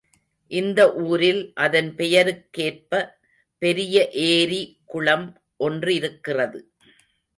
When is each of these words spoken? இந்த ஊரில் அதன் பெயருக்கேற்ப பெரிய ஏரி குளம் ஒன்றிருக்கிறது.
இந்த 0.51 0.79
ஊரில் 1.01 1.41
அதன் 1.55 1.89
பெயருக்கேற்ப 1.95 3.01
பெரிய 3.61 4.09
ஏரி 4.31 4.61
குளம் 4.85 5.27
ஒன்றிருக்கிறது. 5.59 6.59